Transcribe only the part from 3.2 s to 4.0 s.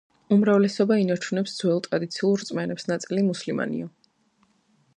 მუსულმანია.